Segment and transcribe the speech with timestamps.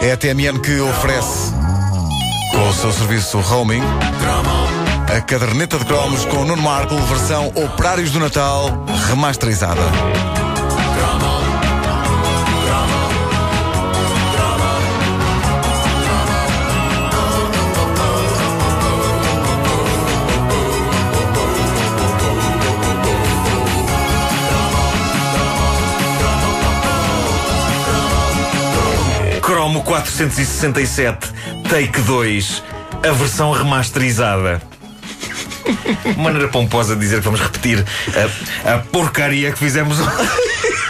[0.00, 1.52] É a TMN que oferece,
[2.52, 3.82] com o seu serviço roaming,
[5.14, 9.82] a caderneta de cromos com Nuno Marco, versão Operários do Natal, remasterizada.
[29.86, 31.32] 467,
[31.70, 32.62] Take 2,
[33.08, 34.60] a versão remasterizada.
[36.16, 37.84] Maneira pomposa de dizer que vamos repetir
[38.64, 39.98] a, a porcaria que fizemos.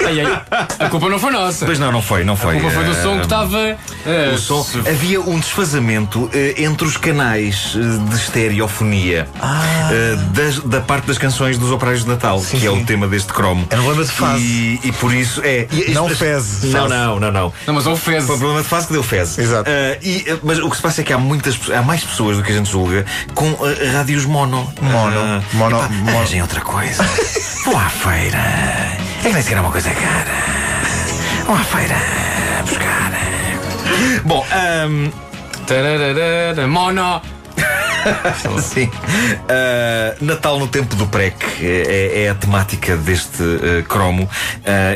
[0.07, 0.43] Ai, ai,
[0.79, 1.65] a culpa não foi nossa.
[1.67, 2.57] Pois não, não foi, não foi.
[2.57, 3.59] A culpa foi do som que estava.
[4.07, 9.29] eh, O som- Havia um desfazamento eh, entre os canais eh, de estereofonia
[9.91, 13.33] eh, das- da parte das canções dos Operários de Natal, que é o tema deste
[13.33, 13.67] cromo.
[13.71, 14.43] É um problema de fase.
[14.43, 15.67] E, e por isso é.
[15.71, 16.73] e- Não as- fezes.
[16.73, 17.53] Não, não, não, não.
[17.67, 18.27] Não, mas houve fezes.
[18.27, 19.39] Foi um problema de fase que deu fezes.
[19.39, 19.69] Exato.
[19.71, 22.03] Ah, e, ah, mas o que se passa é que há muitas pe- há mais
[22.05, 23.05] pessoas do que a gente julga
[23.35, 24.73] com ah, rádios mono.
[24.81, 25.17] Mono.
[25.19, 26.09] Ah, Mono- mono.
[26.17, 27.03] Arranjem outra coisa.
[27.65, 28.86] Vão à feira.
[29.27, 30.31] É que nem sequer é uma coisa cara.
[31.49, 31.97] À feira
[32.63, 33.11] buscar.
[34.25, 35.11] Bom, ahm,
[35.67, 37.21] Tararara, Mono.
[38.63, 38.85] Sim.
[38.87, 44.25] Uh, Natal no tempo do PREC é, é a temática deste uh, cromo.
[44.25, 44.29] Uh,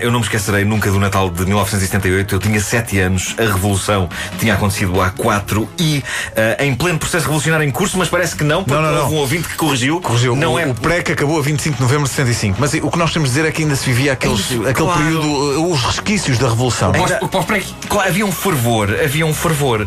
[0.02, 2.34] eu não me esquecerei nunca do Natal de 1978.
[2.34, 4.08] Eu tinha 7 anos, a Revolução
[4.38, 5.98] tinha acontecido há 4 e
[6.58, 9.02] uh, em pleno processo revolucionário em curso, mas parece que não, porque Não, não, não.
[9.04, 10.00] houve um ouvinte que corrigiu.
[10.00, 10.36] Corrigiu.
[10.36, 10.66] Não o, é.
[10.66, 12.56] o PREC acabou a 25 de novembro de 65.
[12.60, 14.74] Mas o que nós temos de dizer é que ainda se vivia aqueles, Isso, aquele
[14.74, 15.02] claro.
[15.02, 16.92] período, uh, os resquícios da Revolução.
[16.92, 17.66] Pós- O pós-prec.
[17.88, 19.82] Claro, havia um fervor, havia um fervor.
[19.82, 19.86] Uh,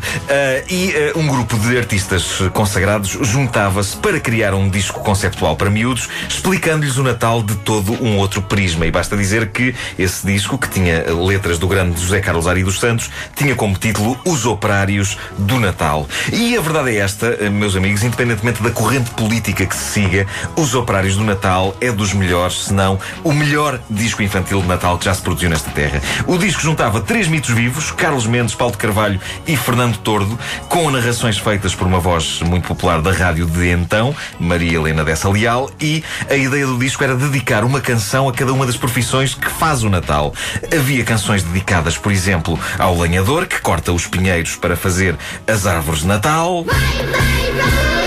[0.69, 6.09] e uh, um grupo de artistas consagrados juntava-se para criar um disco conceptual para miúdos,
[6.27, 8.85] explicando-lhes o Natal de todo um outro prisma.
[8.85, 12.79] E basta dizer que esse disco, que tinha letras do grande José Carlos Ari dos
[12.79, 16.07] Santos, tinha como título Os Operários do Natal.
[16.31, 20.27] E a verdade é esta, uh, meus amigos, independentemente da corrente política que se siga,
[20.55, 24.97] Os Operários do Natal é dos melhores, se não o melhor disco infantil de Natal
[24.97, 26.01] que já se produziu nesta terra.
[26.27, 30.37] O disco juntava três mitos vivos, Carlos Mendes, Paulo de Carvalho e Fernando Tordo,
[30.69, 35.29] com narrações feitas por uma voz muito popular da rádio de então, Maria Helena Dessa
[35.29, 39.33] Leal, e a ideia do disco era dedicar uma canção a cada uma das profissões
[39.33, 40.33] que faz o Natal.
[40.71, 45.17] Havia canções dedicadas, por exemplo, ao lenhador, que corta os pinheiros para fazer
[45.47, 46.63] as árvores de Natal.
[46.63, 46.75] Vai,
[47.07, 48.02] vai, vai,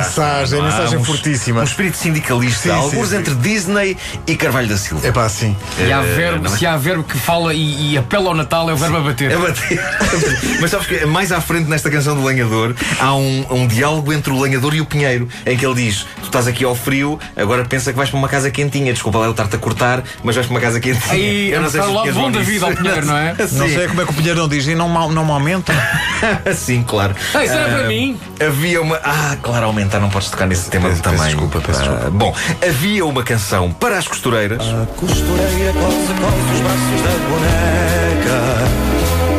[0.00, 1.60] mensagem, a mensagem um, fortíssima.
[1.60, 3.20] Um espírito sindicalista, Sim, alguns sim, sim.
[3.20, 3.96] entre Disney
[4.26, 5.06] e Carvalho da Silva.
[5.06, 5.56] É pá, sim.
[5.78, 6.48] E há Eh, verbo, é?
[6.50, 9.30] se há verbo que fala e, e apela ao Natal, é o verbo a bater.
[9.30, 9.80] É bater.
[10.60, 14.32] Mas sabes que mais à frente nesta canção do lenhador há um, um diálogo entre
[14.32, 17.64] o lenhador e o pinheiro em que ele diz: Tu estás aqui ao frio, agora
[17.64, 18.92] pensa que vais para uma casa quentinha.
[18.92, 21.12] Desculpa lá eu estar-te a cortar, mas vais para uma casa quentinha.
[21.12, 23.34] Aí, eu não sei está se lá bom da vida ao pinheiro, não é?
[23.52, 23.74] Não Sim.
[23.74, 25.72] sei como é que o Pinheiro não diz e não, não me aumenta.
[26.54, 27.14] Sim, claro.
[27.34, 28.18] Ah, isso era Ah, para mim.
[28.40, 28.96] Havia uma.
[29.02, 31.18] Ah, claro, aumentar, não podes tocar nesse tema Peço- também.
[31.18, 32.10] peço desculpa, peço Ah, desculpa.
[32.10, 32.34] Bom,
[32.66, 34.60] havia uma canção para as costureiras.
[34.60, 38.40] A costureira os braços da boneca.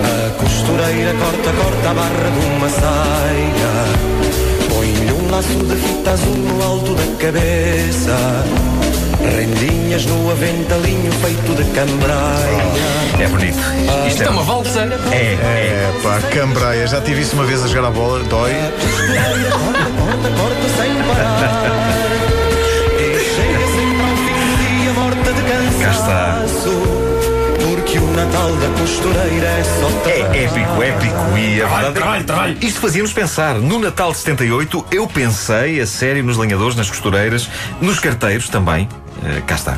[0.03, 3.71] A costureira corta, corta a barra de uma saia.
[4.69, 8.17] Põe-lhe um laço de fita azul no alto da cabeça.
[9.23, 12.63] Rendinhas no aventalinho feito de cambraia.
[13.19, 13.57] É bonito.
[14.07, 14.81] Isto é uma valsa.
[15.11, 15.91] É, é.
[15.97, 16.87] É pá, cambreia.
[16.87, 18.51] Já tive isso uma vez a jogar a bola, dói.
[18.51, 21.71] Corta, corta, corta sem parar.
[23.35, 25.41] Chega sempre ao fim do dia morta de
[25.83, 26.35] Cá está.
[26.45, 26.71] cansaço.
[27.59, 32.23] Porque o Natal da costureira é só É épico, épico e a verdade é trabalho,
[32.23, 32.57] trabalho.
[32.61, 33.55] Isto fazia-nos pensar.
[33.55, 37.49] No Natal de 78, eu pensei a sério nos lenhadores, nas costureiras,
[37.81, 38.87] nos carteiros também.
[39.23, 39.77] Eh, cá está.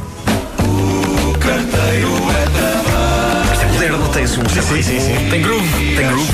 [0.59, 3.53] O carteiro é trabalho.
[3.53, 5.29] Isto é moderno, tem um sim, sim, sim.
[5.29, 5.95] Tem groove.
[5.95, 6.33] Tem groove.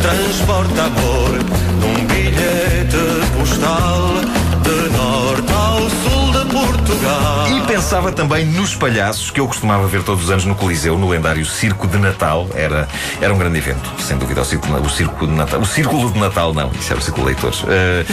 [0.00, 1.32] Transporta amor
[1.80, 2.96] num bilhete
[3.36, 4.14] postal
[4.62, 7.48] de norte ao sul de Portugal.
[7.48, 11.08] E pensava também nos palhaços que eu costumava ver todos os anos no Coliseu, no
[11.08, 12.48] lendário Circo de Natal.
[12.54, 12.88] Era,
[13.20, 15.60] era um grande evento, sem dúvida, o Circo, o circo de Natal.
[15.60, 17.64] O Círculo de Natal, não, isso era o Círculo de Leitores.
[17.68, 18.04] Eh,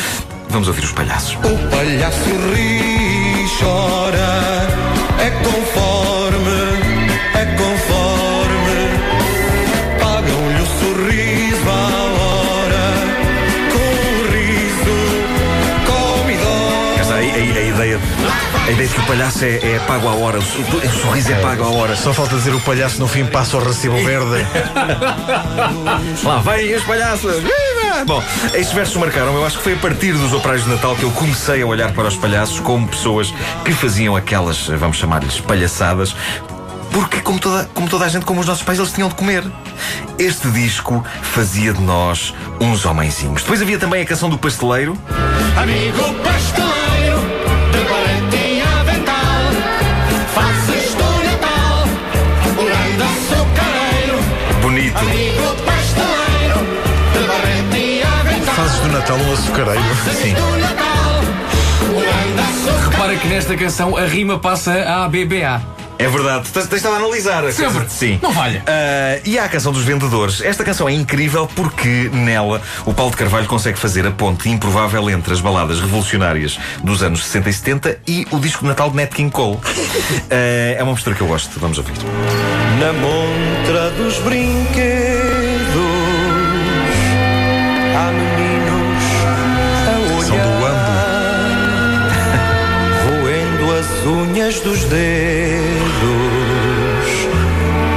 [0.53, 1.33] vamos ouvir os palhaços.
[1.35, 4.67] O palhaço ri e chora,
[5.19, 6.61] é conforme,
[7.33, 8.83] é conforme.
[10.00, 11.71] Pagam-lhe o sorriso à
[12.21, 12.85] hora,
[13.71, 14.97] com o riso,
[15.88, 18.03] come e Cá está, a, a- a ideia de.
[18.65, 21.63] A ideia de que o palhaço é, é pago à hora, o sorriso é pago
[21.65, 21.95] à hora.
[21.97, 24.45] Só falta dizer o palhaço no fim passa o recibo verde.
[26.23, 27.35] Lá vem os palhaços!
[27.44, 27.82] Viva!
[28.05, 28.23] Bom,
[28.53, 29.35] estes versos marcaram.
[29.35, 31.93] Eu acho que foi a partir dos operários de Natal que eu comecei a olhar
[31.93, 36.15] para os palhaços como pessoas que faziam aquelas, vamos chamar-lhes, palhaçadas.
[36.91, 39.43] Porque, como toda, como toda a gente, como os nossos pais, eles tinham de comer.
[40.19, 43.41] Este disco fazia de nós uns homenzinhos.
[43.41, 44.95] Depois havia também a canção do pasteleiro.
[45.57, 46.82] Amigo pasteleiro,
[59.03, 59.83] Natal um açucareiro.
[60.21, 60.33] Sim.
[62.89, 65.61] Repara que nesta canção a rima passa a ABBA.
[66.00, 66.47] É verdade.
[66.47, 67.44] Estado a analisar.
[67.44, 67.73] a Sempre.
[67.73, 67.89] coisa.
[67.89, 68.17] Sim.
[68.21, 68.63] Não falha.
[68.65, 70.39] Ah, e há a canção dos vendedores.
[70.41, 75.09] Esta canção é incrível porque nela o Paulo de Carvalho consegue fazer a ponte improvável
[75.09, 78.95] entre as baladas revolucionárias dos anos 60 e 70 e o disco de Natal de
[78.95, 79.59] Nat King Cole.
[80.31, 81.59] Ah, é uma mistura que eu gosto.
[81.59, 81.94] Vamos ouvir.
[82.79, 85.42] Na montra dos brinquedos
[94.43, 94.99] unhas dos dedos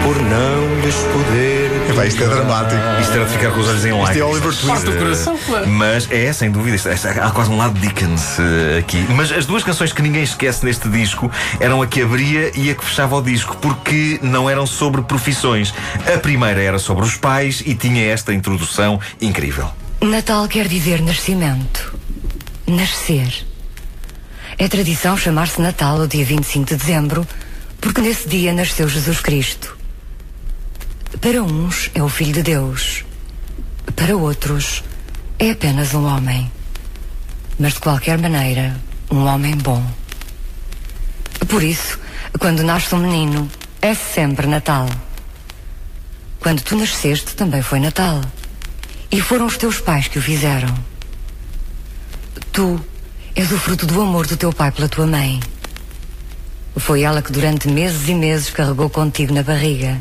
[0.05, 1.91] por não lhes poder.
[1.91, 2.81] Epá, isto é dramático.
[3.01, 4.11] Isto era de ficar com os olhos em lágrimas.
[4.11, 4.85] Isto é Oliver Twist.
[4.85, 5.67] Do coração, claro.
[5.69, 9.05] Mas é, sem dúvida, isto- isto- há quase um lado Dickens eh, aqui.
[9.11, 11.29] Mas as duas canções que ninguém esquece neste disco
[11.59, 15.75] eram a que abria e a que fechava o disco, porque não eram sobre profissões.
[16.15, 19.69] A primeira era sobre os pais e tinha esta introdução incrível.
[20.01, 21.93] Natal quer dizer nascimento.
[22.69, 23.46] Nascer.
[24.59, 27.29] É tradição chamar-se Natal o dia 25 de dezembro,
[27.79, 29.77] porque nesse dia nasceu Jesus Cristo.
[31.21, 33.05] Para uns é o Filho de Deus.
[33.95, 34.83] Para outros
[35.39, 36.51] é apenas um homem.
[37.59, 38.81] Mas de qualquer maneira,
[39.11, 39.85] um homem bom.
[41.49, 41.99] Por isso,
[42.39, 43.51] quando nasce um menino,
[43.83, 44.89] é sempre Natal.
[46.41, 48.23] Quando tu nasceste, também foi Natal.
[49.11, 50.75] E foram os teus pais que o fizeram.
[52.53, 52.81] Tu
[53.37, 55.39] és o fruto do amor do teu pai pela tua mãe.
[56.79, 60.01] Foi ela que durante meses e meses carregou contigo na barriga.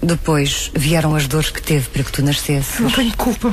[0.00, 2.78] Depois vieram as dores que teve para que tu nascesses.
[2.78, 3.52] Não tenho culpa.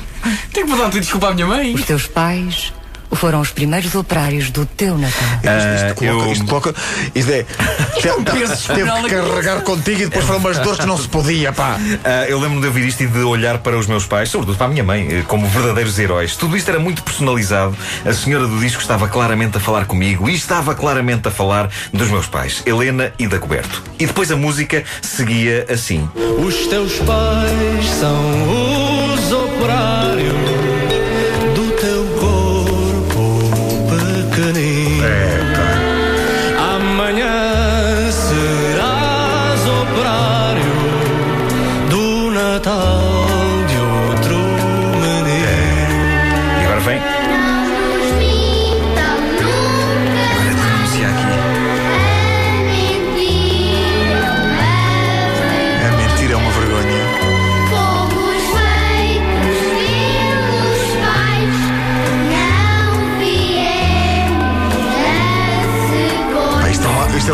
[0.52, 1.74] Tenho que mandar pedir desculpa à minha mãe.
[1.74, 2.72] Os teus pais
[3.16, 5.24] foram os primeiros operários do teu Natal.
[5.38, 6.76] Isto, isto coloca, eu- isto coloca.
[7.16, 7.46] Isto é.
[8.18, 10.98] um peso teve espinal que na carregar contigo e depois foram umas dores que não
[10.98, 11.78] se podia, pá.
[12.04, 14.68] Ah, eu lembro-me de ouvir isto e de olhar para os meus pais, sobretudo para
[14.68, 16.36] a minha mãe, eh, como verdadeiros heróis.
[16.36, 17.76] Tudo isto era muito personalizado.
[18.06, 22.10] A senhora do disco estava claramente a falar comigo e estava claramente a falar dos
[22.10, 23.84] meus pais, Helena e Dagoberto.
[24.00, 26.08] E depois a música seguia assim.
[26.46, 30.53] Os teus pais são os operários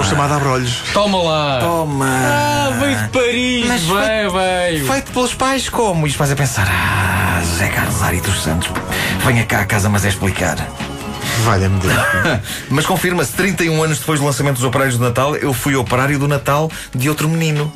[0.10, 0.84] chamado abrolhos.
[0.94, 1.60] Toma lá.
[1.60, 2.06] Toma!
[2.08, 3.66] Ah, veio de Paris.
[3.68, 4.88] Mas Veio, veio.
[4.92, 6.08] Feito pelos pais, como?
[6.08, 8.70] E os pais a pensar: Ah, José Carlos Ari dos Santos,
[9.26, 10.58] venha cá a casa, mas é explicar.
[11.44, 11.94] Valha-me Deus.
[12.70, 16.28] Mas confirma-se, 31 anos depois do lançamento dos Operários do Natal, eu fui operário do
[16.28, 17.72] Natal de outro menino.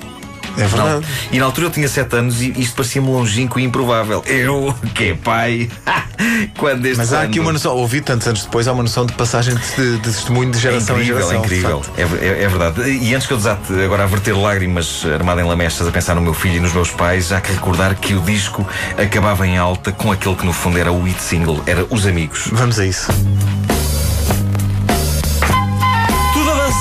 [0.58, 1.06] É verdade.
[1.32, 4.24] E na altura eu tinha 7 anos e isto parecia-me longínquo e improvável.
[4.26, 5.70] Eu, que é pai,
[6.58, 9.06] quando este Mas há aqui ano- uma noção, ouvi tantos anos depois, há uma noção
[9.06, 11.36] de passagem de, de testemunho de É geração incrível, em geração.
[11.36, 11.82] é incrível.
[11.98, 12.82] É, é- é verdade.
[12.90, 16.22] E antes que eu desate agora a verter lágrimas armado em lamechas a pensar no
[16.22, 18.68] meu filho e nos meus pais, há que recordar que o disco
[18.98, 22.48] acabava em alta com aquele que no fundo era o hit single, era Os Amigos.
[22.52, 23.12] Vamos a isso.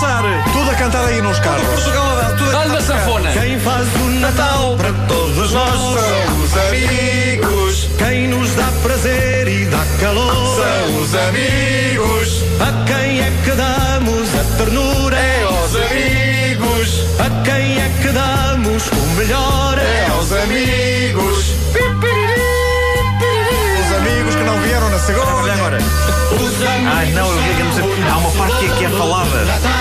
[0.02, 0.22] Dançar!
[0.52, 1.66] Tudo a cantar aí nos carros.
[1.68, 3.32] Portugal a dar, tudo a Dá-lhe sanfona.
[3.32, 7.88] Quem faz o Natal para todos nós são os amigos.
[7.98, 12.42] Quem nos dá prazer e dá calor são os amigos.
[12.60, 17.04] A quem é que damos a ternura é aos amigos.
[17.18, 21.52] A quem é que damos o melhor é aos amigos.
[25.02, 25.52] Segunda.
[25.52, 25.78] agora.
[26.94, 29.28] Ai não, eu vi que há uma parte que é, que é falada.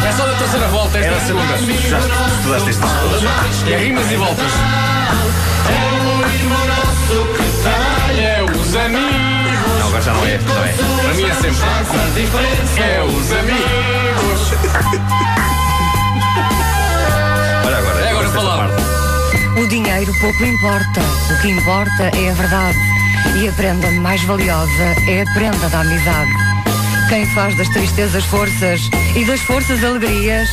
[0.05, 1.57] É só da terceira volta, esta Era é a segunda.
[1.89, 3.69] Já estudaste este disco.
[3.69, 4.51] É rimas e voltas.
[5.69, 8.21] é o irmão nosso que trabalha.
[8.21, 9.79] É os amigos.
[9.79, 10.37] Não, agora já não é.
[10.39, 10.73] Não é.
[11.03, 11.61] Para mim é sempre.
[12.81, 14.51] É os amigos.
[17.65, 18.01] Olha agora.
[18.01, 19.61] É agora parte.
[19.61, 21.01] O dinheiro pouco importa.
[21.31, 23.00] O que importa é a verdade.
[23.35, 26.31] E a prenda mais valiosa é a prenda da amizade.
[27.09, 30.49] Quem faz das tristezas forças e das forças alegrias,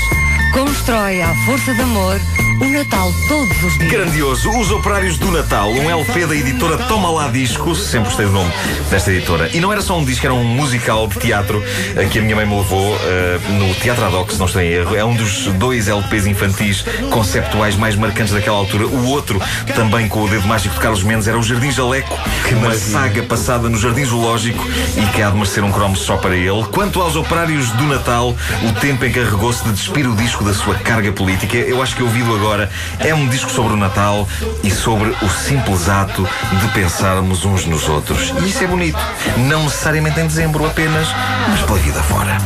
[0.52, 2.20] constrói à força de amor
[2.60, 3.90] o Natal todos os dias.
[3.90, 8.32] Grandioso, Os Operários do Natal, um LP da editora Toma Lá Discos, sempre gostei do
[8.32, 8.52] nome
[8.90, 9.48] desta editora.
[9.54, 11.62] E não era só um disco, era um musical de teatro
[11.96, 14.70] eh, que a minha mãe me levou eh, no Teatro Adoc, se não estou em
[14.70, 14.96] erro.
[14.96, 18.86] É um dos dois LPs infantis conceptuais mais marcantes daquela altura.
[18.86, 19.40] O outro,
[19.76, 22.18] também com o dedo mágico de Carlos Mendes, era o Jardim Jaleco,
[22.56, 26.34] uma saga passada no Jardim Zoológico e que há de merecer um cromo só para
[26.34, 26.64] ele.
[26.72, 28.34] Quanto aos Operários do Natal,
[28.68, 31.56] o tempo encarregou-se de despir o disco da sua carga política.
[31.56, 34.28] Eu acho que ouvido agora é um disco sobre o Natal
[34.62, 36.28] e sobre o simples ato
[36.60, 38.32] de pensarmos uns nos outros.
[38.42, 38.98] E isso é bonito.
[39.36, 41.08] Não necessariamente em dezembro apenas,
[41.48, 42.36] mas pela vida fora.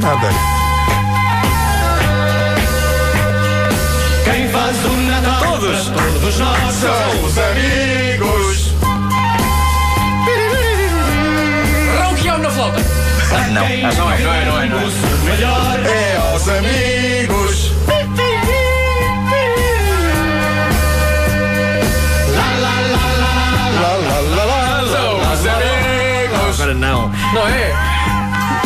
[0.00, 0.28] Nada.
[4.24, 5.86] Quem faz o Natal Todos.
[5.88, 7.97] todos nós são os amigos.
[13.30, 14.66] Não, Não é, não é, não é.
[14.66, 14.84] Não é.
[14.84, 17.72] O melhor É aos amigos.
[26.68, 27.08] Agora não.
[27.32, 27.72] Não é?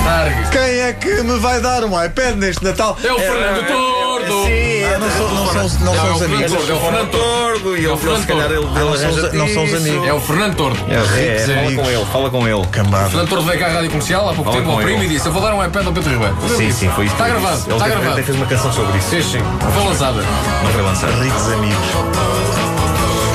[0.05, 0.51] Largue.
[0.51, 2.99] Quem é que me vai dar um iPad neste Natal?
[3.05, 4.47] É o Fernando Tordo.
[4.47, 6.53] Sim, Ah, não, são, não, são, não são é os amigos.
[6.53, 6.71] Tordo.
[6.73, 7.77] É o Fernando Tordo.
[7.77, 8.79] E É o ele, Fernando se calhar, ele, Tordo.
[8.79, 9.77] ele não são os- arranja-te não são os isso.
[9.79, 10.09] amigos.
[10.09, 10.79] É o Fernando Tordo.
[10.89, 11.85] É, é, fala amigos.
[11.85, 12.67] com ele, fala com ele.
[12.73, 13.09] Cambada.
[13.09, 15.27] Fernando Tordo veio cá à rádio comercial há pouco Fala tempo ao primo e disse:
[15.27, 16.37] Eu vou dar um iPad ao Pedro Ribeiro.
[16.57, 17.15] Sim, sim, foi isso.
[17.15, 17.69] Está que ele gravado, disse.
[17.69, 18.13] Ele está teve- gravado.
[18.13, 19.09] Até fez uma canção sobre isso.
[19.11, 19.43] Sim, sim.
[19.75, 20.23] Foi lançada.
[20.65, 21.13] Não foi lançada.
[21.23, 21.79] Ricos amigos.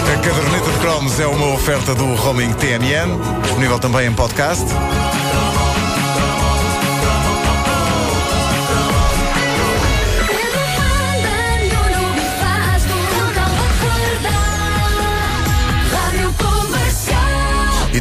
[0.07, 4.65] A caderneta de cromos é uma oferta do Roaming TNN, disponível também em podcast.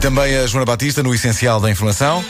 [0.07, 2.25] Também a Joana Batista no Essencial da Informação.